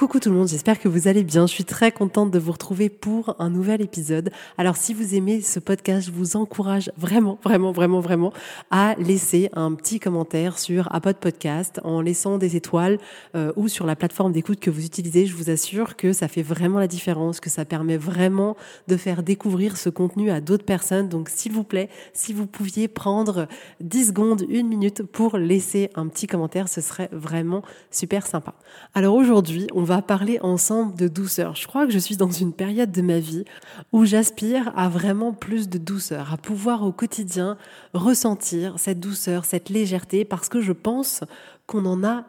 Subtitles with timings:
[0.00, 1.46] Coucou tout le monde, j'espère que vous allez bien.
[1.46, 4.30] Je suis très contente de vous retrouver pour un nouvel épisode.
[4.56, 8.32] Alors si vous aimez ce podcast, je vous encourage vraiment, vraiment, vraiment, vraiment
[8.70, 12.96] à laisser un petit commentaire sur Apple Podcast en laissant des étoiles
[13.36, 15.26] euh, ou sur la plateforme d'écoute que vous utilisez.
[15.26, 18.56] Je vous assure que ça fait vraiment la différence, que ça permet vraiment
[18.88, 21.10] de faire découvrir ce contenu à d'autres personnes.
[21.10, 23.48] Donc s'il vous plaît, si vous pouviez prendre
[23.80, 28.54] 10 secondes, une minute pour laisser un petit commentaire, ce serait vraiment super sympa.
[28.94, 31.56] Alors aujourd'hui, on va parler ensemble de douceur.
[31.56, 33.44] Je crois que je suis dans une période de ma vie
[33.92, 37.56] où j'aspire à vraiment plus de douceur, à pouvoir au quotidien
[37.92, 41.22] ressentir cette douceur, cette légèreté, parce que je pense
[41.66, 42.24] qu'on en a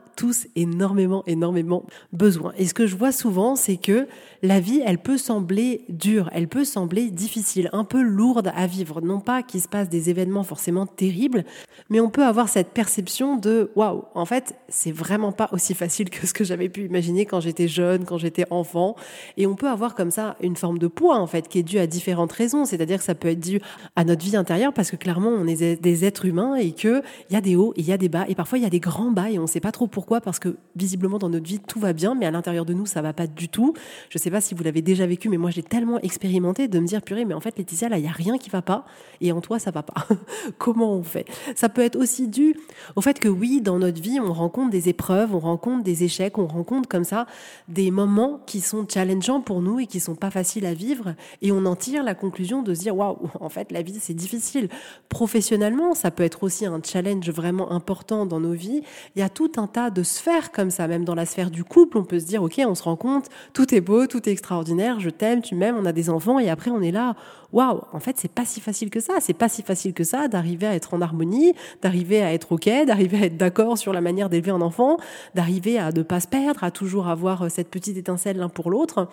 [0.55, 2.53] énormément, énormément besoin.
[2.58, 4.08] Et ce que je vois souvent, c'est que
[4.44, 9.02] la vie, elle peut sembler dure, elle peut sembler difficile, un peu lourde à vivre.
[9.02, 11.44] Non pas qu'il se passe des événements forcément terribles,
[11.89, 16.09] mais on peut avoir cette perception de waouh, en fait, c'est vraiment pas aussi facile
[16.09, 18.95] que ce que j'avais pu imaginer quand j'étais jeune, quand j'étais enfant.
[19.38, 21.80] Et on peut avoir comme ça une forme de poids, en fait, qui est due
[21.80, 22.65] à différentes raisons.
[22.65, 23.60] C'est-à-dire que ça peut être dû
[23.95, 27.36] à notre vie intérieure, parce que clairement, on est des êtres humains et qu'il y
[27.36, 29.11] a des hauts, il y a des bas, et parfois il y a des grands
[29.11, 31.80] bas et on ne sait pas trop pourquoi, parce que visiblement dans notre vie tout
[31.80, 33.73] va bien, mais à l'intérieur de nous ça va pas du tout.
[34.10, 36.88] Je sais pas si vous l'avez déjà vécu, mais moi j'ai tellement expérimenté de me
[36.88, 38.86] dire purée, mais en fait Laetitia là il y a rien qui va pas,
[39.22, 40.08] et en toi ça va pas.
[40.58, 41.26] Comment on fait?
[41.55, 42.55] Ça peut être aussi dû
[42.95, 46.38] au fait que oui, dans notre vie on rencontre des épreuves, on rencontre des échecs,
[46.38, 47.28] on rencontre comme ça
[47.67, 51.52] des moments qui sont challengeants pour nous et qui sont pas faciles à vivre, et
[51.52, 54.70] on en tire la conclusion de se dire waouh, en fait la vie c'est difficile.
[55.10, 58.82] Professionnellement, ça peut être aussi un challenge vraiment important dans nos vies.
[59.16, 61.64] Il y a tout un tas de sphères comme ça, même dans la sphère du
[61.64, 64.32] couple, on peut se dire, ok, on se rend compte, tout est beau, tout est
[64.32, 67.16] extraordinaire, je t'aime, tu m'aimes, on a des enfants, et après on est là,
[67.52, 70.28] waouh, en fait c'est pas si facile que ça, c'est pas si facile que ça
[70.28, 74.02] d'arriver à être en harmonie, d'arriver à être ok, d'arriver à être d'accord sur la
[74.02, 74.98] manière d'élever un enfant,
[75.36, 78.70] d'arriver à ne pas se perdre, à toujours avoir euh, cette petite étincelle l'un pour
[78.70, 79.08] l'autre,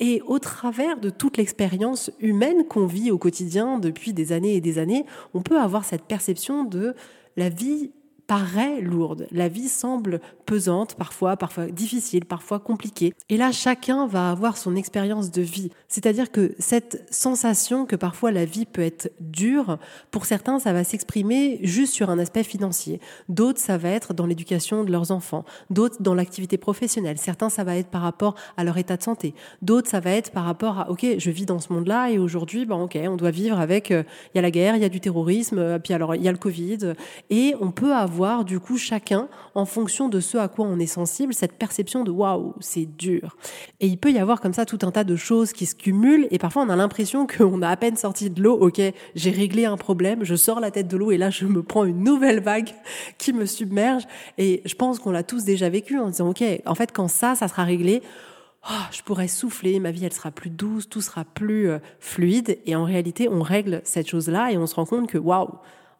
[0.00, 4.60] et au travers de toute l'expérience humaine qu'on vit au quotidien depuis des années et
[4.60, 5.04] des années,
[5.34, 6.94] on peut avoir cette perception de
[7.36, 7.92] la vie
[8.32, 9.26] paraît lourde.
[9.30, 13.12] La vie semble pesante parfois, parfois difficile, parfois compliquée.
[13.28, 15.70] Et là, chacun va avoir son expérience de vie.
[15.86, 19.76] C'est-à-dire que cette sensation que parfois la vie peut être dure,
[20.10, 23.00] pour certains, ça va s'exprimer juste sur un aspect financier.
[23.28, 25.44] D'autres, ça va être dans l'éducation de leurs enfants.
[25.68, 27.18] D'autres, dans l'activité professionnelle.
[27.18, 29.34] Certains, ça va être par rapport à leur état de santé.
[29.60, 32.64] D'autres, ça va être par rapport à, OK, je vis dans ce monde-là et aujourd'hui,
[32.64, 34.88] ben, OK, on doit vivre avec, euh, il y a la guerre, il y a
[34.88, 36.94] du terrorisme, euh, puis alors il y a le Covid.
[37.28, 40.86] Et on peut avoir du coup chacun, en fonction de ce à quoi on est
[40.86, 43.36] sensible, cette perception de waouh, c'est dur.
[43.80, 46.28] Et il peut y avoir comme ça tout un tas de choses qui se cumulent
[46.30, 48.80] et parfois on a l'impression qu'on a à peine sorti de l'eau, ok,
[49.14, 51.84] j'ai réglé un problème, je sors la tête de l'eau et là je me prends
[51.84, 52.70] une nouvelle vague
[53.18, 54.04] qui me submerge
[54.38, 57.34] et je pense qu'on l'a tous déjà vécu en disant ok, en fait quand ça,
[57.34, 58.02] ça sera réglé,
[58.70, 62.58] oh, je pourrais souffler, ma vie elle sera plus douce, tout sera plus euh, fluide.
[62.66, 65.50] Et en réalité, on règle cette chose-là et on se rend compte que waouh,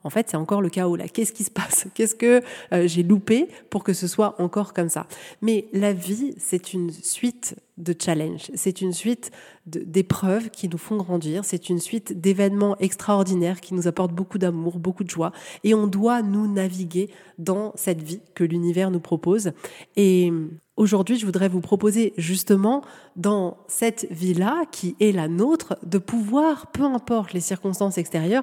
[0.04, 1.08] en fait, c'est encore le chaos là.
[1.08, 1.86] Qu'est-ce qui se passe?
[1.94, 2.42] Qu'est-ce que
[2.72, 5.06] euh, j'ai loupé pour que ce soit encore comme ça?
[5.40, 9.30] Mais la vie, c'est une suite de challenges, c'est une suite
[9.66, 14.78] d'épreuves qui nous font grandir, c'est une suite d'événements extraordinaires qui nous apportent beaucoup d'amour,
[14.78, 15.32] beaucoup de joie,
[15.64, 17.08] et on doit nous naviguer
[17.38, 19.52] dans cette vie que l'univers nous propose.
[19.96, 20.32] Et
[20.78, 22.82] Aujourd'hui, je voudrais vous proposer justement
[23.14, 28.42] dans cette vie-là, qui est la nôtre, de pouvoir, peu importe les circonstances extérieures,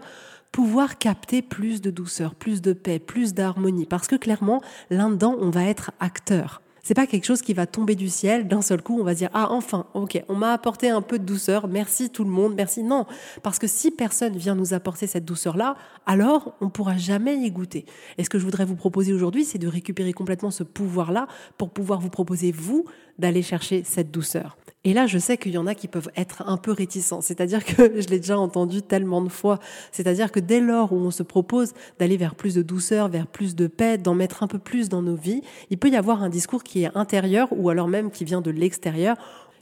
[0.52, 3.86] pouvoir capter plus de douceur, plus de paix, plus d'harmonie.
[3.86, 6.62] Parce que clairement, là-dedans, on va être acteur.
[6.82, 9.00] C'est pas quelque chose qui va tomber du ciel d'un seul coup.
[9.00, 11.68] On va dire ah enfin, ok, on m'a apporté un peu de douceur.
[11.68, 12.84] Merci tout le monde, merci.
[12.84, 13.06] Non,
[13.44, 15.76] parce que si personne vient nous apporter cette douceur là,
[16.06, 17.86] alors on pourra jamais y goûter.
[18.18, 21.28] Et ce que je voudrais vous proposer aujourd'hui, c'est de récupérer complètement ce pouvoir là
[21.58, 22.86] pour pouvoir vous proposer vous
[23.18, 24.58] d'aller chercher cette douceur.
[24.86, 27.20] Et là, je sais qu'il y en a qui peuvent être un peu réticents.
[27.20, 29.60] C'est-à-dire que je l'ai déjà entendu tellement de fois.
[29.92, 33.56] C'est-à-dire que dès lors où on se propose d'aller vers plus de douceur, vers plus
[33.56, 36.30] de paix, d'en mettre un peu plus dans nos vies, il peut y avoir un
[36.30, 39.18] discours qui est intérieur ou alors même qui vient de l'extérieur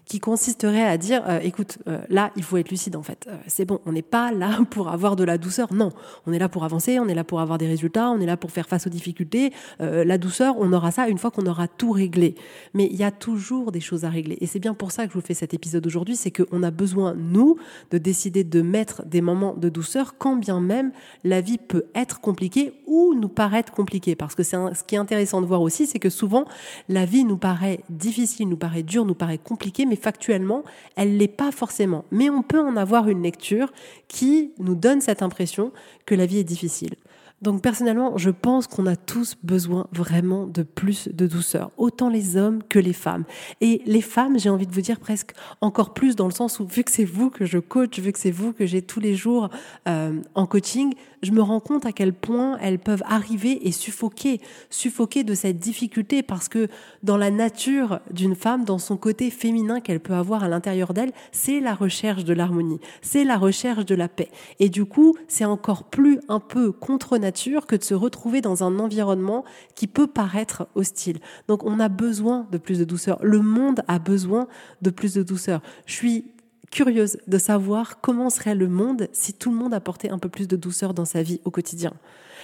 [0.08, 3.28] qui consisterait à dire euh, écoute, euh, là, il faut être lucide en fait.
[3.28, 5.74] Euh, c'est bon, on n'est pas là pour avoir de la douceur.
[5.74, 5.92] Non,
[6.26, 8.38] on est là pour avancer, on est là pour avoir des résultats, on est là
[8.38, 9.52] pour faire face aux difficultés.
[9.80, 12.36] la douceur, on aura ça une fois qu'on aura tout réglé.
[12.74, 14.38] Mais il y a toujours des choses à régler.
[14.40, 16.72] Et c'est bien pour ça que je vous fais cet épisode aujourd'hui, c'est qu'on a
[16.72, 17.58] besoin, nous,
[17.92, 20.92] de décider de mettre des moments de douceur, quand bien même
[21.24, 24.16] la vie peut être compliquée ou nous paraître compliquée.
[24.16, 26.46] Parce que c'est ce qui est intéressant de voir aussi, c'est que souvent,
[26.88, 30.64] la vie nous paraît difficile, nous paraît dure, nous paraît compliquée, mais factuellement,
[30.96, 32.06] elle l'est pas forcément.
[32.12, 33.72] Mais on peut en avoir une lecture
[34.08, 35.72] qui nous donne cette impression
[36.06, 36.96] que la vie est difficile.
[37.42, 42.36] Donc personnellement, je pense qu'on a tous besoin vraiment de plus de douceur, autant les
[42.36, 43.26] hommes que les femmes.
[43.62, 46.66] Et les femmes, j'ai envie de vous dire presque encore plus dans le sens où
[46.66, 49.14] vu que c'est vous que je coach, vu que c'est vous que j'ai tous les
[49.14, 49.50] jours
[49.88, 54.40] euh, en coaching, je me rends compte à quel point elles peuvent arriver et suffoquer,
[54.70, 56.68] suffoquer de cette difficulté parce que
[57.04, 61.12] dans la nature d'une femme, dans son côté féminin qu'elle peut avoir à l'intérieur d'elle,
[61.32, 64.30] c'est la recherche de l'harmonie, c'est la recherche de la paix.
[64.60, 68.64] Et du coup, c'est encore plus un peu contre nature que de se retrouver dans
[68.64, 69.44] un environnement
[69.76, 71.20] qui peut paraître hostile.
[71.50, 73.20] Donc on a besoin de plus de douceur.
[73.22, 74.48] Le monde a besoin
[74.82, 75.62] de plus de douceur.
[75.86, 76.26] Je suis
[76.72, 80.48] curieuse de savoir comment serait le monde si tout le monde apportait un peu plus
[80.48, 81.94] de douceur dans sa vie au quotidien.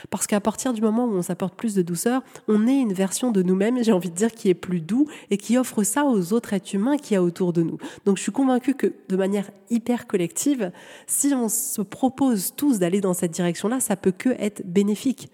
[0.10, 3.32] Parce qu'à partir du moment où on s'apporte plus de douceur, on est une version
[3.32, 6.34] de nous-mêmes, j'ai envie de dire, qui est plus doux et qui offre ça aux
[6.34, 7.78] autres êtres humains qui y a autour de nous.
[8.06, 10.72] Donc je suis convaincue que de manière hyper collective,
[11.08, 15.30] si on se propose tous d'aller dans cette direction-là, ça peut que être bénéfique.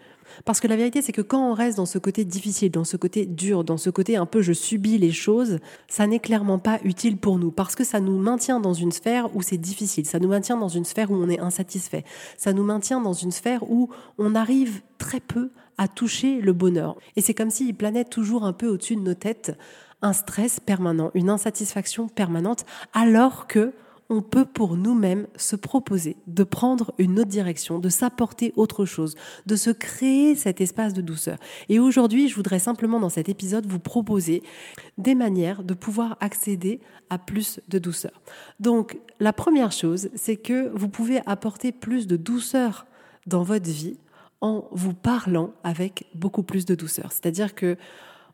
[0.46, 2.98] Parce que la vérité, c'est que quand on reste dans ce côté difficile, dans ce
[2.98, 6.80] côté dur, dans ce côté un peu je subis les choses, ça n'est clairement pas
[6.84, 7.52] utile pour nous.
[7.52, 10.06] Parce que ça nous maintient dans une sphère où c'est difficile.
[10.06, 12.04] Ça nous maintient dans une sphère où on est insatisfait.
[12.38, 16.98] Ça nous maintient dans une sphère où on arrive très peu à toucher le bonheur.
[17.16, 19.58] Et c'est comme s'il planait toujours un peu au-dessus de nos têtes
[20.02, 23.74] un stress permanent, une insatisfaction permanente, alors que
[24.09, 29.15] on peut pour nous-mêmes se proposer de prendre une autre direction, de s'apporter autre chose,
[29.45, 31.38] de se créer cet espace de douceur.
[31.69, 34.41] Et aujourd'hui, je voudrais simplement dans cet épisode vous proposer
[34.97, 36.79] des manières de pouvoir accéder
[37.11, 38.21] à plus de douceur.
[38.59, 42.88] Donc, la première chose, c'est que vous pouvez apporter plus de douceur
[43.27, 43.97] dans votre vie
[44.41, 47.11] en vous parlant avec beaucoup plus de douceur.
[47.11, 47.77] C'est-à-dire que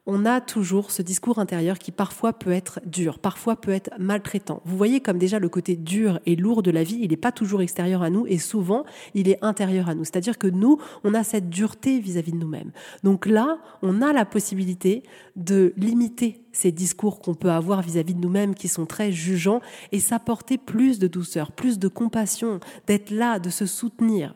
[0.07, 4.61] on a toujours ce discours intérieur qui parfois peut être dur, parfois peut être maltraitant.
[4.65, 7.31] Vous voyez comme déjà le côté dur et lourd de la vie, il n'est pas
[7.31, 10.03] toujours extérieur à nous et souvent il est intérieur à nous.
[10.03, 12.71] C'est-à-dire que nous, on a cette dureté vis-à-vis de nous-mêmes.
[13.03, 15.03] Donc là, on a la possibilité
[15.35, 19.61] de limiter ces discours qu'on peut avoir vis-à-vis -vis de nous-mêmes qui sont très jugeants
[19.91, 24.33] et s'apporter plus de douceur, plus de compassion, d'être là, de se soutenir.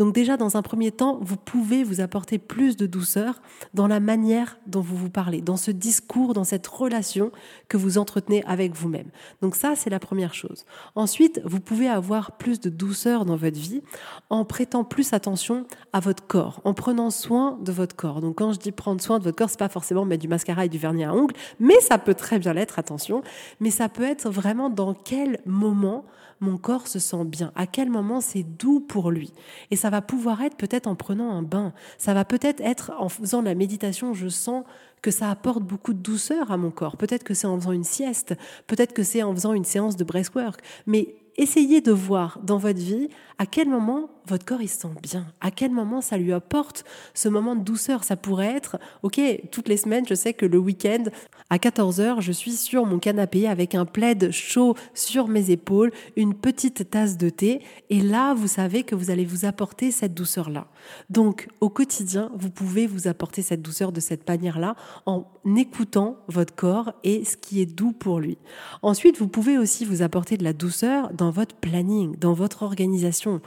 [0.00, 3.42] Donc déjà, dans un premier temps, vous pouvez vous apporter plus de douceur
[3.74, 7.32] dans la manière dont vous vous parlez, dans ce discours, dans cette relation
[7.68, 9.10] que vous entretenez avec vous-même.
[9.42, 10.64] Donc ça, c'est la première chose.
[10.94, 13.82] Ensuite, vous pouvez avoir plus de douceur dans votre vie
[14.30, 18.22] en prêtant plus attention à votre corps, en prenant soin de votre corps.
[18.22, 20.64] Donc quand je dis prendre soin de votre corps, c'est pas forcément mettre du mascara
[20.64, 23.22] et du vernis à ongles, mais ça peut très bien l'être, attention.
[23.60, 26.06] Mais ça peut être vraiment dans quel moment
[26.40, 29.32] mon corps se sent bien, à quel moment c'est doux pour lui?
[29.70, 33.08] Et ça va pouvoir être peut-être en prenant un bain, ça va peut-être être en
[33.08, 34.64] faisant de la méditation, je sens
[35.02, 36.96] que ça apporte beaucoup de douceur à mon corps.
[36.96, 38.34] Peut-être que c'est en faisant une sieste,
[38.66, 42.78] peut-être que c'est en faisant une séance de breathwork, mais essayez de voir dans votre
[42.78, 46.32] vie à quel moment votre corps il se sent bien, à quel moment ça lui
[46.32, 46.84] apporte
[47.14, 48.04] ce moment de douceur?
[48.04, 49.20] Ça pourrait être, ok,
[49.50, 51.04] toutes les semaines, je sais que le week-end,
[51.50, 56.34] à 14h, je suis sur mon canapé avec un plaid chaud sur mes épaules, une
[56.34, 57.60] petite tasse de thé,
[57.90, 60.68] et là, vous savez que vous allez vous apporter cette douceur-là.
[61.10, 66.54] Donc, au quotidien, vous pouvez vous apporter cette douceur de cette manière-là en écoutant votre
[66.54, 68.38] corps et ce qui est doux pour lui.
[68.82, 73.40] Ensuite, vous pouvez aussi vous apporter de la douceur dans votre planning, dans votre organisation.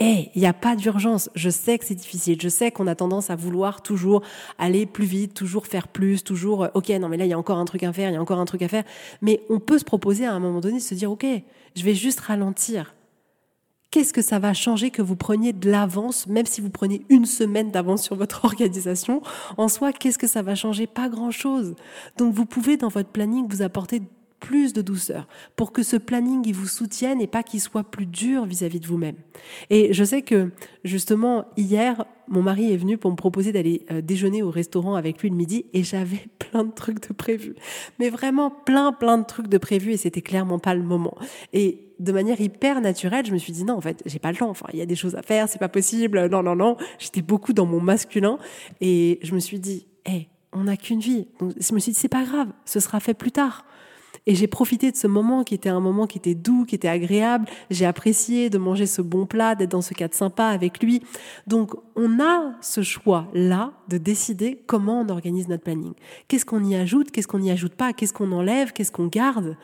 [0.00, 1.28] Eh, il n'y a pas d'urgence.
[1.34, 2.40] Je sais que c'est difficile.
[2.40, 4.22] Je sais qu'on a tendance à vouloir toujours
[4.56, 7.38] aller plus vite, toujours faire plus, toujours, euh, ok, non, mais là, il y a
[7.38, 8.84] encore un truc à faire, il y a encore un truc à faire.
[9.22, 11.26] Mais on peut se proposer à un moment donné de se dire, ok,
[11.74, 12.94] je vais juste ralentir.
[13.90, 17.24] Qu'est-ce que ça va changer que vous preniez de l'avance, même si vous prenez une
[17.24, 19.22] semaine d'avance sur votre organisation?
[19.56, 20.86] En soi, qu'est-ce que ça va changer?
[20.86, 21.74] Pas grand-chose.
[22.18, 24.02] Donc vous pouvez dans votre planning vous apporter
[24.40, 25.26] plus de douceur
[25.56, 28.86] pour que ce planning il vous soutienne et pas qu'il soit plus dur vis-à-vis de
[28.86, 29.16] vous-même.
[29.70, 30.50] Et je sais que
[30.84, 35.22] justement hier, mon mari est venu pour me proposer d'aller euh, déjeuner au restaurant avec
[35.22, 37.54] lui le midi et j'avais plein de trucs de prévus.
[37.98, 41.16] Mais vraiment plein plein de trucs de prévus et c'était clairement pas le moment.
[41.52, 44.36] Et de manière hyper naturelle, je me suis dit non en fait, j'ai pas le
[44.36, 44.50] temps.
[44.50, 46.28] Enfin, il y a des choses à faire, c'est pas possible.
[46.28, 48.38] Non non non, j'étais beaucoup dans mon masculin
[48.80, 51.28] et je me suis dit hé, on n'a qu'une vie.
[51.40, 53.64] Donc je me suis dit c'est pas grave, ce sera fait plus tard.
[54.28, 56.86] Et j'ai profité de ce moment qui était un moment qui était doux, qui était
[56.86, 57.46] agréable.
[57.70, 61.02] J'ai apprécié de manger ce bon plat, d'être dans ce cadre sympa avec lui.
[61.46, 65.94] Donc, on a ce choix-là de décider comment on organise notre planning.
[66.28, 69.56] Qu'est-ce qu'on y ajoute, qu'est-ce qu'on n'y ajoute pas, qu'est-ce qu'on enlève, qu'est-ce qu'on garde?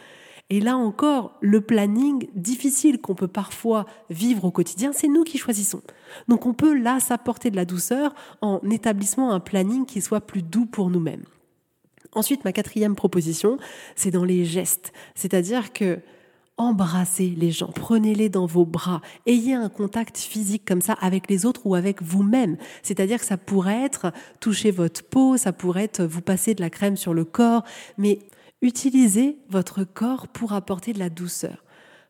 [0.49, 5.37] Et là encore, le planning difficile qu'on peut parfois vivre au quotidien, c'est nous qui
[5.37, 5.83] choisissons.
[6.29, 10.43] Donc on peut là s'apporter de la douceur en établissant un planning qui soit plus
[10.43, 11.25] doux pour nous-mêmes.
[12.15, 13.59] Ensuite, ma quatrième proposition,
[13.97, 14.93] c'est dans les gestes.
[15.15, 16.01] C'est-à-dire que
[16.57, 21.47] embrassez les gens, prenez-les dans vos bras, ayez un contact physique comme ça avec les
[21.47, 22.57] autres ou avec vous-même.
[22.83, 26.71] C'est-à-dire que ça pourrait être toucher votre peau, ça pourrait être vous passer de la
[26.71, 27.65] crème sur le corps,
[27.99, 28.21] mais
[28.63, 31.65] utilisez votre corps pour apporter de la douceur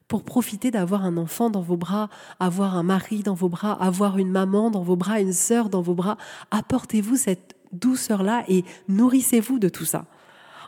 [0.06, 2.08] pour profiter d'avoir un enfant dans vos bras,
[2.38, 5.80] avoir un mari dans vos bras, avoir une maman dans vos bras, une sœur dans
[5.80, 6.18] vos bras.
[6.50, 10.06] Apportez-vous cette douceur-là et nourrissez-vous de tout ça.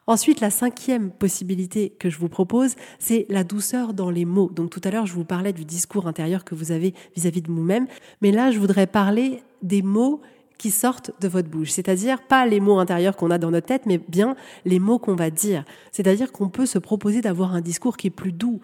[0.08, 4.50] Ensuite, la cinquième possibilité que je vous propose, c'est la douceur dans les mots.
[4.54, 7.50] Donc tout à l'heure, je vous parlais du discours intérieur que vous avez vis-à-vis de
[7.50, 7.88] vous-même,
[8.22, 10.20] mais là, je voudrais parler des mots
[10.58, 11.70] qui sortent de votre bouche.
[11.70, 15.14] C'est-à-dire pas les mots intérieurs qu'on a dans notre tête, mais bien les mots qu'on
[15.14, 15.64] va dire.
[15.92, 18.60] C'est-à-dire qu'on peut se proposer d'avoir un discours qui est plus doux,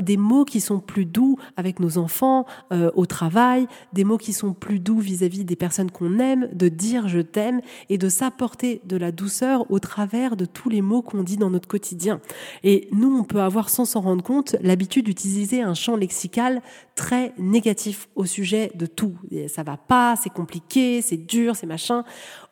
[0.00, 4.32] des mots qui sont plus doux avec nos enfants, euh, au travail, des mots qui
[4.32, 8.80] sont plus doux vis-à-vis des personnes qu'on aime, de dire je t'aime et de s'apporter
[8.84, 12.20] de la douceur au travers de tous les mots qu'on dit dans notre quotidien.
[12.62, 16.62] Et nous, on peut avoir sans s'en rendre compte l'habitude d'utiliser un champ lexical
[16.94, 19.14] très négatif au sujet de tout.
[19.48, 22.04] ça va pas, c'est compliqué, c'est dur, c'est machin,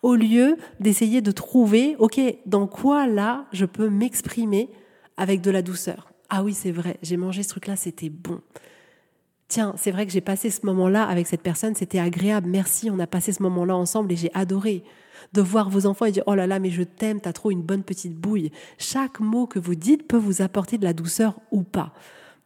[0.02, 4.70] au lieu d'essayer de trouver, ok, dans quoi là je peux m'exprimer
[5.16, 6.12] avec de la douceur.
[6.28, 8.40] Ah oui, c'est vrai, j'ai mangé ce truc-là, c'était bon.
[9.48, 13.00] Tiens, c'est vrai que j'ai passé ce moment-là avec cette personne, c'était agréable, merci, on
[13.00, 14.84] a passé ce moment-là ensemble et j'ai adoré.
[15.32, 17.62] De voir vos enfants et dire oh là là, mais je t'aime, t'as trop une
[17.62, 18.50] bonne petite bouille.
[18.78, 21.92] Chaque mot que vous dites peut vous apporter de la douceur ou pas.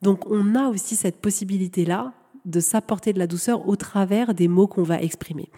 [0.02, 2.12] Donc on a aussi cette possibilité-là
[2.44, 5.48] de s'apporter de la douceur au travers des mots qu'on va exprimer.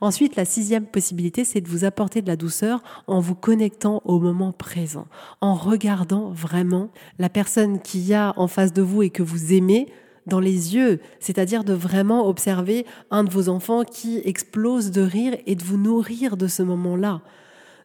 [0.00, 4.18] Ensuite, la sixième possibilité, c'est de vous apporter de la douceur en vous connectant au
[4.18, 5.06] moment présent,
[5.40, 9.52] en regardant vraiment la personne qu'il y a en face de vous et que vous
[9.52, 9.86] aimez
[10.26, 15.36] dans les yeux, c'est-à-dire de vraiment observer un de vos enfants qui explose de rire
[15.46, 17.20] et de vous nourrir de ce moment-là,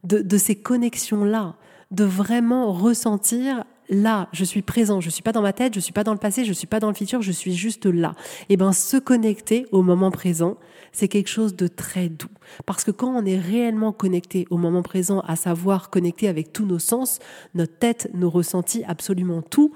[0.04, 1.56] de, de ces connexions-là,
[1.92, 5.94] de vraiment ressentir là, je suis présent, je suis pas dans ma tête, je suis
[5.94, 8.16] pas dans le passé, je suis pas dans le futur, je suis juste là.
[8.50, 10.58] Et eh ben se connecter au moment présent,
[10.92, 12.30] c'est quelque chose de très doux.
[12.66, 16.66] Parce que quand on est réellement connecté au moment présent, à savoir connecté avec tous
[16.66, 17.20] nos sens,
[17.54, 19.74] notre tête, nos ressentis, absolument tout,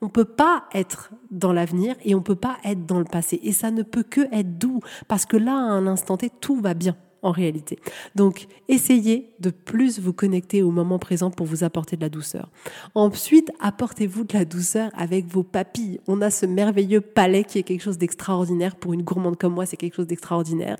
[0.00, 3.38] on peut pas être dans l'avenir et on peut pas être dans le passé.
[3.42, 6.56] Et ça ne peut que être doux parce que là à un instant T tout
[6.56, 7.78] va bien en réalité.
[8.14, 12.50] Donc, essayez de plus vous connecter au moment présent pour vous apporter de la douceur.
[12.94, 16.00] Ensuite, apportez-vous de la douceur avec vos papilles.
[16.08, 18.76] On a ce merveilleux palais qui est quelque chose d'extraordinaire.
[18.76, 20.76] Pour une gourmande comme moi, c'est quelque chose d'extraordinaire.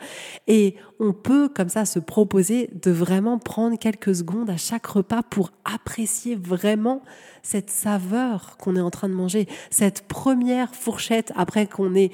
[0.48, 5.22] Et on peut, comme ça, se proposer de vraiment prendre quelques secondes à chaque repas
[5.22, 7.02] pour apprécier vraiment
[7.42, 12.10] cette saveur qu'on est en train de manger, cette première fourchette après qu'on ait,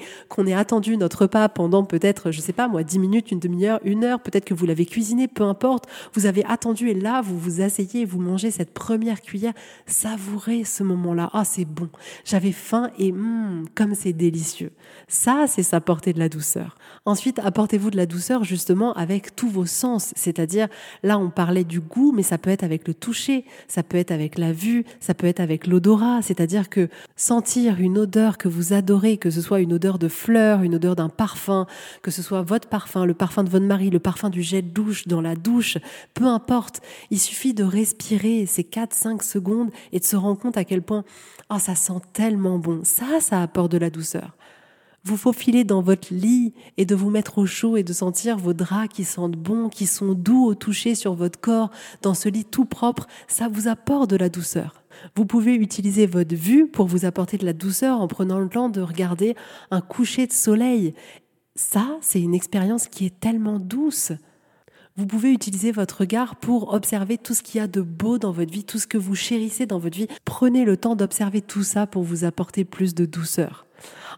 [0.47, 4.03] ait attendu notre repas pendant peut-être, je sais pas moi, dix minutes, une demi-heure, une
[4.03, 7.61] heure, peut-être que vous l'avez cuisiné, peu importe, vous avez attendu et là, vous vous
[7.61, 9.53] asseyez vous mangez cette première cuillère,
[9.85, 11.29] savourez ce moment-là.
[11.33, 11.89] Ah, c'est bon.
[12.25, 14.71] J'avais faim et hum, comme c'est délicieux.
[15.07, 16.75] Ça, c'est s'apporter de la douceur.
[17.05, 20.67] Ensuite, apportez-vous de la douceur justement avec tous vos sens, c'est-à-dire
[21.03, 24.11] là, on parlait du goût, mais ça peut être avec le toucher, ça peut être
[24.11, 28.73] avec la vue, ça peut être avec l'odorat, c'est-à-dire que sentir une odeur que vous
[28.73, 31.65] adorez, que ce soit une odeur de fleurs, une odeur d'un parfum,
[32.01, 35.07] que ce soit votre parfum, le parfum de votre mari, le parfum du gel douche
[35.07, 35.77] dans la douche,
[36.13, 40.63] peu importe, il suffit de respirer ces 4-5 secondes et de se rendre compte à
[40.63, 41.03] quel point
[41.49, 42.81] oh, ça sent tellement bon.
[42.83, 44.35] Ça, ça apporte de la douceur.
[45.05, 48.53] Vous faufiler dans votre lit et de vous mettre au chaud et de sentir vos
[48.53, 51.71] draps qui sentent bon, qui sont doux au toucher sur votre corps,
[52.01, 54.83] dans ce lit tout propre, ça vous apporte de la douceur.
[55.15, 58.69] Vous pouvez utiliser votre vue pour vous apporter de la douceur en prenant le temps
[58.69, 59.35] de regarder
[59.71, 60.93] un coucher de soleil.
[61.55, 64.11] Ça, c'est une expérience qui est tellement douce.
[64.95, 68.31] Vous pouvez utiliser votre regard pour observer tout ce qu'il y a de beau dans
[68.31, 70.07] votre vie, tout ce que vous chérissez dans votre vie.
[70.25, 73.65] Prenez le temps d'observer tout ça pour vous apporter plus de douceur.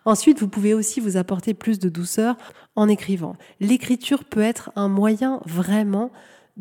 [0.05, 2.35] Ensuite, vous pouvez aussi vous apporter plus de douceur
[2.75, 3.35] en écrivant.
[3.59, 6.11] L'écriture peut être un moyen vraiment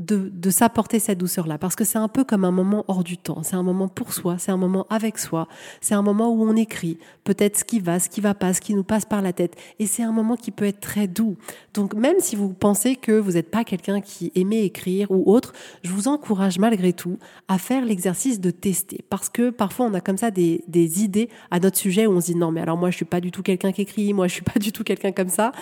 [0.00, 3.42] de, s'apporter cette douceur-là, parce que c'est un peu comme un moment hors du temps,
[3.42, 5.46] c'est un moment pour soi, c'est un moment avec soi,
[5.80, 8.60] c'est un moment où on écrit peut-être ce qui va, ce qui va pas, ce
[8.60, 11.36] qui nous passe par la tête, et c'est un moment qui peut être très doux.
[11.74, 15.52] Donc même si vous pensez que vous n'êtes pas quelqu'un qui aimait écrire ou autre,
[15.84, 20.00] je vous encourage malgré tout à faire l'exercice de tester, parce que parfois on a
[20.00, 22.78] comme ça des, des idées à notre sujet où on se dit non mais alors
[22.78, 24.82] moi je suis pas du tout quelqu'un qui écrit, moi je suis pas du tout
[24.82, 25.52] quelqu'un comme ça,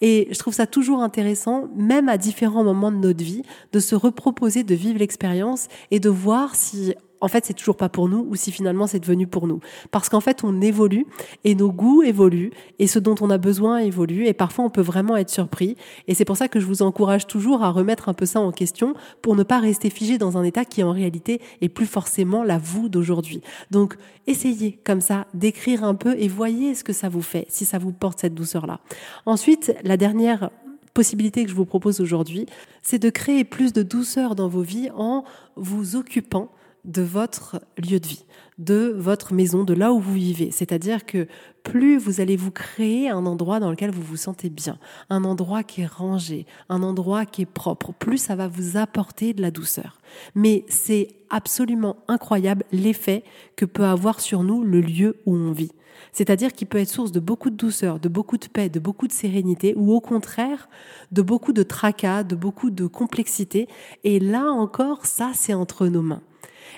[0.00, 4.62] et je trouve ça toujours intéressant, même à différents moments de notre vie, de reproposer
[4.64, 8.36] de vivre l'expérience et de voir si en fait c'est toujours pas pour nous ou
[8.36, 9.60] si finalement c'est devenu pour nous.
[9.90, 11.06] Parce qu'en fait on évolue
[11.44, 14.80] et nos goûts évoluent et ce dont on a besoin évolue et parfois on peut
[14.80, 15.76] vraiment être surpris
[16.06, 18.52] et c'est pour ça que je vous encourage toujours à remettre un peu ça en
[18.52, 22.44] question pour ne pas rester figé dans un état qui en réalité est plus forcément
[22.44, 23.42] la vous d'aujourd'hui.
[23.70, 27.64] Donc essayez comme ça d'écrire un peu et voyez ce que ça vous fait si
[27.64, 28.80] ça vous porte cette douceur là.
[29.26, 30.50] Ensuite, la dernière
[30.98, 32.46] possibilité que je vous propose aujourd'hui,
[32.82, 35.22] c'est de créer plus de douceur dans vos vies en
[35.54, 36.50] vous occupant
[36.88, 38.24] de votre lieu de vie,
[38.58, 40.50] de votre maison, de là où vous vivez.
[40.50, 41.28] C'est-à-dire que
[41.62, 44.78] plus vous allez vous créer un endroit dans lequel vous vous sentez bien,
[45.10, 49.34] un endroit qui est rangé, un endroit qui est propre, plus ça va vous apporter
[49.34, 50.00] de la douceur.
[50.34, 53.22] Mais c'est absolument incroyable l'effet
[53.54, 55.72] que peut avoir sur nous le lieu où on vit.
[56.12, 59.06] C'est-à-dire qu'il peut être source de beaucoup de douceur, de beaucoup de paix, de beaucoup
[59.06, 60.68] de sérénité, ou au contraire,
[61.12, 63.68] de beaucoup de tracas, de beaucoup de complexité.
[64.04, 66.22] Et là encore, ça, c'est entre nos mains.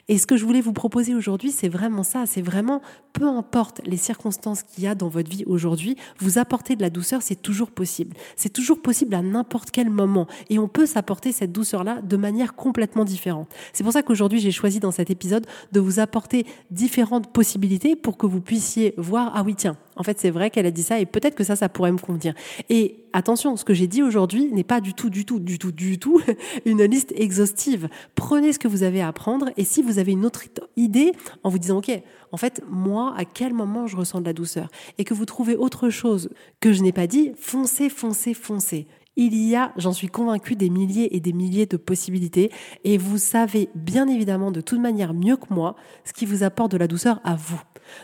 [0.08, 2.80] Et ce que je voulais vous proposer aujourd'hui, c'est vraiment ça, c'est vraiment,
[3.12, 6.90] peu importe les circonstances qu'il y a dans votre vie aujourd'hui, vous apporter de la
[6.90, 8.16] douceur, c'est toujours possible.
[8.36, 10.26] C'est toujours possible à n'importe quel moment.
[10.48, 13.48] Et on peut s'apporter cette douceur-là de manière complètement différente.
[13.72, 18.16] C'est pour ça qu'aujourd'hui, j'ai choisi dans cet épisode de vous apporter différentes possibilités pour
[18.16, 21.00] que vous puissiez voir, ah oui, tiens, en fait, c'est vrai qu'elle a dit ça
[21.00, 22.34] et peut-être que ça, ça pourrait me convenir.
[22.68, 25.72] Et attention, ce que j'ai dit aujourd'hui n'est pas du tout, du tout, du tout,
[25.72, 26.20] du tout
[26.64, 27.88] une liste exhaustive.
[28.14, 30.44] Prenez ce que vous avez à apprendre et si vous avez une autre
[30.76, 31.90] idée en vous disant, OK,
[32.32, 35.56] en fait, moi, à quel moment je ressens de la douceur et que vous trouvez
[35.56, 38.86] autre chose que je n'ai pas dit, foncez, foncez, foncez.
[39.16, 42.50] Il y a, j'en suis convaincue, des milliers et des milliers de possibilités
[42.84, 46.72] et vous savez bien évidemment de toute manière mieux que moi ce qui vous apporte
[46.72, 47.60] de la douceur à vous.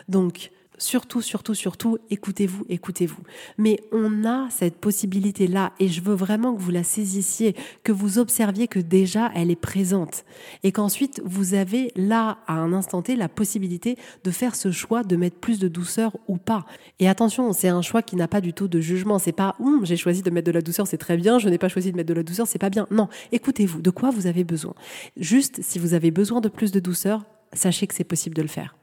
[0.09, 3.21] Donc, Surtout, surtout, surtout, écoutez-vous, écoutez-vous.
[3.57, 8.19] Mais on a cette possibilité-là et je veux vraiment que vous la saisissiez, que vous
[8.19, 10.23] observiez que déjà elle est présente
[10.61, 15.03] et qu'ensuite vous avez là, à un instant T, la possibilité de faire ce choix
[15.03, 16.63] de mettre plus de douceur ou pas.
[16.99, 19.17] Et attention, c'est un choix qui n'a pas du tout de jugement.
[19.17, 21.57] C'est pas, hum, j'ai choisi de mettre de la douceur, c'est très bien, je n'ai
[21.57, 22.85] pas choisi de mettre de la douceur, c'est pas bien.
[22.91, 24.75] Non, écoutez-vous, de quoi vous avez besoin?
[25.17, 28.47] Juste, si vous avez besoin de plus de douceur, sachez que c'est possible de le
[28.47, 28.75] faire.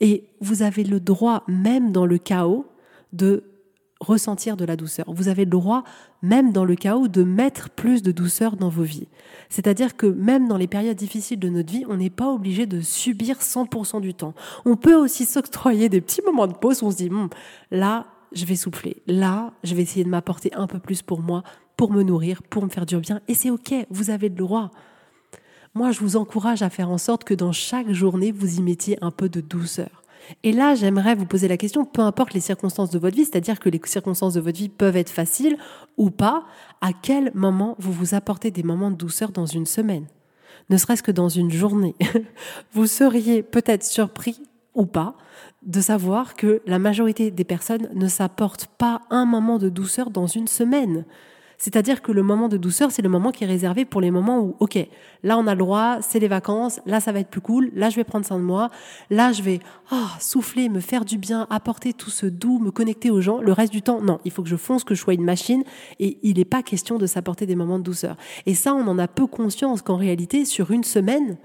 [0.00, 2.66] Et vous avez le droit, même dans le chaos,
[3.12, 3.44] de
[4.00, 5.06] ressentir de la douceur.
[5.08, 5.82] Vous avez le droit,
[6.22, 9.08] même dans le chaos, de mettre plus de douceur dans vos vies.
[9.48, 12.80] C'est-à-dire que même dans les périodes difficiles de notre vie, on n'est pas obligé de
[12.80, 14.34] subir 100% du temps.
[14.64, 17.30] On peut aussi s'octroyer des petits moments de pause où on se dit, hum,
[17.70, 19.02] là, je vais souffler.
[19.06, 21.42] Là, je vais essayer de m'apporter un peu plus pour moi,
[21.76, 23.20] pour me nourrir, pour me faire du bien.
[23.28, 24.70] Et c'est OK, vous avez le droit.
[25.76, 28.96] Moi, je vous encourage à faire en sorte que dans chaque journée, vous y mettiez
[29.02, 30.02] un peu de douceur.
[30.42, 33.60] Et là, j'aimerais vous poser la question, peu importe les circonstances de votre vie, c'est-à-dire
[33.60, 35.58] que les circonstances de votre vie peuvent être faciles
[35.98, 36.46] ou pas,
[36.80, 40.06] à quel moment vous vous apportez des moments de douceur dans une semaine?
[40.70, 41.94] Ne serait-ce que dans une journée.
[42.72, 44.40] vous seriez peut-être surpris
[44.72, 45.14] ou pas
[45.60, 50.26] de savoir que la majorité des personnes ne s'apportent pas un moment de douceur dans
[50.26, 51.04] une semaine.
[51.58, 54.40] C'est-à-dire que le moment de douceur, c'est le moment qui est réservé pour les moments
[54.40, 54.78] où, ok,
[55.22, 57.88] là on a le droit, c'est les vacances, là ça va être plus cool, là
[57.88, 58.70] je vais prendre soin de moi,
[59.10, 63.10] là je vais oh, souffler, me faire du bien, apporter tout ce doux, me connecter
[63.10, 63.40] aux gens.
[63.40, 65.64] Le reste du temps, non, il faut que je fonce, que je sois une machine,
[65.98, 68.16] et il n'est pas question de s'apporter des moments de douceur.
[68.44, 71.38] Et ça, on en a peu conscience qu'en réalité, sur une semaine,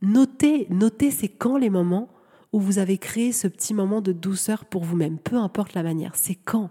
[0.00, 2.08] notez, notez c'est quand les moments
[2.52, 6.12] où vous avez créé ce petit moment de douceur pour vous-même, peu importe la manière,
[6.14, 6.70] c'est quand.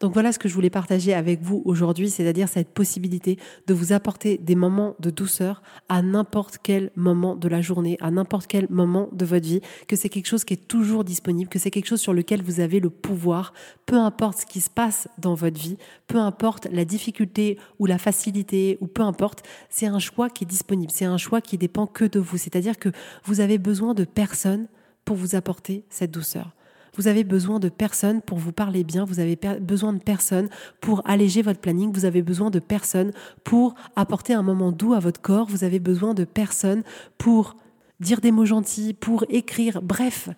[0.00, 3.92] Donc voilà ce que je voulais partager avec vous aujourd'hui, c'est-à-dire cette possibilité de vous
[3.92, 8.66] apporter des moments de douceur à n'importe quel moment de la journée, à n'importe quel
[8.70, 11.86] moment de votre vie, que c'est quelque chose qui est toujours disponible, que c'est quelque
[11.86, 13.54] chose sur lequel vous avez le pouvoir,
[13.86, 15.78] peu importe ce qui se passe dans votre vie,
[16.08, 20.48] peu importe la difficulté ou la facilité ou peu importe, c'est un choix qui est
[20.48, 22.88] disponible, c'est un choix qui dépend que de vous, c'est-à-dire que
[23.24, 24.66] vous avez besoin de personne
[25.04, 26.52] pour vous apporter cette douceur.
[26.96, 30.48] Vous avez besoin de personnes pour vous parler bien, vous avez besoin de personnes
[30.80, 35.00] pour alléger votre planning, vous avez besoin de personnes pour apporter un moment doux à
[35.00, 36.82] votre corps, vous avez besoin de personnes
[37.18, 37.56] pour
[38.00, 40.28] dire des mots gentils, pour écrire, bref.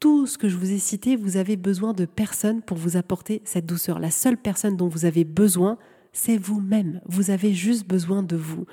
[0.00, 3.40] Tout ce que je vous ai cité, vous avez besoin de personnes pour vous apporter
[3.44, 4.00] cette douceur.
[4.00, 5.78] La seule personne dont vous avez besoin,
[6.12, 7.00] c'est vous-même.
[7.06, 8.66] Vous avez juste besoin de vous.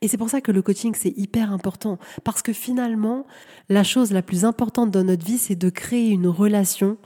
[0.00, 1.98] Et c'est pour ça que le coaching, c'est hyper important.
[2.22, 3.26] Parce que finalement,
[3.68, 6.96] la chose la plus importante dans notre vie, c'est de créer une relation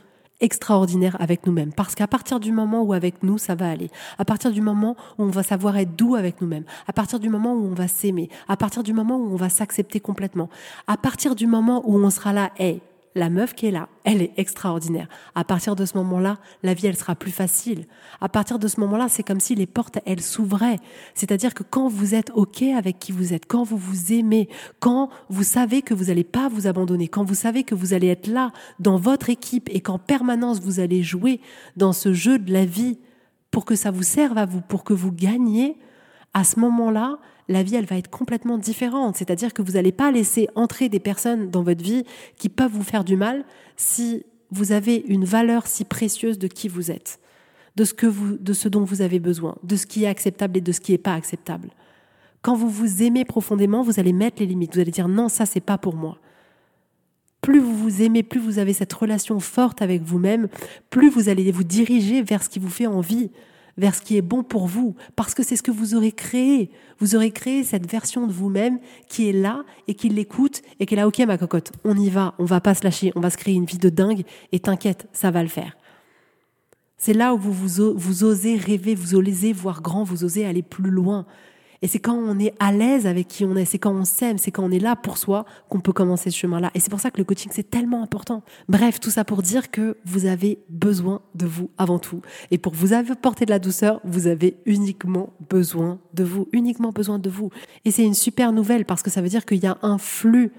[0.41, 1.73] extraordinaire avec nous-mêmes.
[1.73, 4.95] Parce qu'à partir du moment où avec nous, ça va aller, à partir du moment
[5.17, 7.87] où on va savoir être doux avec nous-mêmes, à partir du moment où on va
[7.87, 10.49] s'aimer, à partir du moment où on va s'accepter complètement,
[10.87, 12.81] à partir du moment où on sera là, hey,
[13.15, 15.07] la meuf qui est là, elle est extraordinaire.
[15.35, 17.85] À partir de ce moment-là, la vie, elle sera plus facile.
[18.21, 20.79] À partir de ce moment-là, c'est comme si les portes, elles s'ouvraient.
[21.15, 24.47] C'est-à-dire que quand vous êtes OK avec qui vous êtes, quand vous vous aimez,
[24.79, 28.07] quand vous savez que vous n'allez pas vous abandonner, quand vous savez que vous allez
[28.07, 31.41] être là dans votre équipe et qu'en permanence vous allez jouer
[31.75, 32.99] dans ce jeu de la vie
[33.51, 35.77] pour que ça vous serve à vous, pour que vous gagniez,
[36.33, 37.17] à ce moment-là,
[37.49, 39.17] la vie, elle va être complètement différente.
[39.17, 42.05] C'est-à-dire que vous n'allez pas laisser entrer des personnes dans votre vie
[42.37, 43.43] qui peuvent vous faire du mal
[43.75, 47.19] si vous avez une valeur si précieuse de qui vous êtes,
[47.75, 50.57] de ce, que vous, de ce dont vous avez besoin, de ce qui est acceptable
[50.59, 51.71] et de ce qui n'est pas acceptable.
[52.43, 54.75] Quand vous vous aimez profondément, vous allez mettre les limites.
[54.75, 56.19] Vous allez dire non, ça, c'est pas pour moi.
[57.41, 60.49] Plus vous vous aimez, plus vous avez cette relation forte avec vous-même,
[60.89, 63.31] plus vous allez vous diriger vers ce qui vous fait envie
[63.79, 66.69] vers ce qui est bon pour vous, parce que c'est ce que vous aurez créé.
[66.99, 70.93] Vous aurez créé cette version de vous-même qui est là et qui l'écoute et qui
[70.93, 73.29] est là, ok ma cocotte, on y va, on va pas se lâcher, on va
[73.29, 75.77] se créer une vie de dingue et t'inquiète, ça va le faire.
[76.97, 80.61] C'est là où vous, vous, vous osez rêver, vous osez voir grand, vous osez aller
[80.61, 81.25] plus loin.
[81.81, 84.37] Et c'est quand on est à l'aise avec qui on est, c'est quand on s'aime,
[84.37, 86.71] c'est quand on est là pour soi qu'on peut commencer ce chemin-là.
[86.73, 88.43] Et c'est pour ça que le coaching, c'est tellement important.
[88.67, 92.21] Bref, tout ça pour dire que vous avez besoin de vous avant tout.
[92.51, 97.19] Et pour vous apporter de la douceur, vous avez uniquement besoin de vous, uniquement besoin
[97.19, 97.49] de vous.
[97.85, 100.51] Et c'est une super nouvelle parce que ça veut dire qu'il y a un flux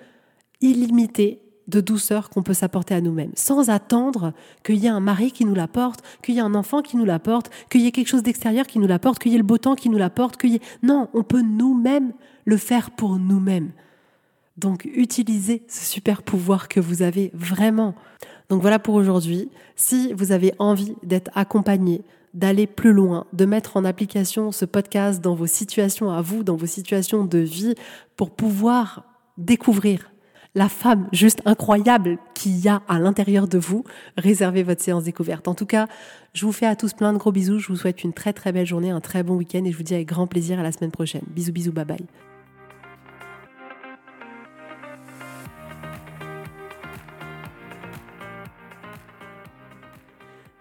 [0.61, 4.33] illimité de douceur qu'on peut s'apporter à nous-mêmes, sans attendre
[4.65, 7.05] qu'il y ait un mari qui nous l'apporte, qu'il y ait un enfant qui nous
[7.05, 9.59] l'apporte, qu'il y ait quelque chose d'extérieur qui nous l'apporte, qu'il y ait le beau
[9.59, 10.61] temps qui nous l'apporte, qu'il y ait...
[10.83, 12.13] Non, on peut nous-mêmes
[12.45, 13.71] le faire pour nous-mêmes.
[14.57, 17.95] Donc utilisez ce super pouvoir que vous avez vraiment.
[18.51, 19.49] Donc voilà pour aujourd'hui.
[19.77, 22.03] Si vous avez envie d'être accompagné,
[22.35, 26.57] d'aller plus loin, de mettre en application ce podcast dans vos situations à vous, dans
[26.57, 27.75] vos situations de vie,
[28.17, 29.05] pour pouvoir
[29.39, 30.10] découvrir
[30.55, 33.85] la femme juste incroyable qu'il y a à l'intérieur de vous,
[34.17, 35.49] réservez votre séance découverte.
[35.49, 35.87] En tout cas,
[36.35, 37.59] je vous fais à tous plein de gros bisous.
[37.59, 39.83] Je vous souhaite une très très belle journée, un très bon week-end et je vous
[39.83, 41.23] dis avec grand plaisir à la semaine prochaine.
[41.29, 42.30] Bisous bisous, bye bye.